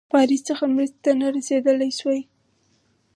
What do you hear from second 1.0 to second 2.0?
ته نه رسېدلای